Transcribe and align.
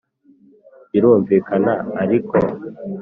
Birumvikana 0.91 1.73
ariko 2.01 2.35